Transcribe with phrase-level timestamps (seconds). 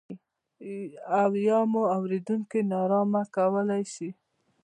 [1.21, 4.09] او یا مو اورېدونکي نا ارامه کولای شي.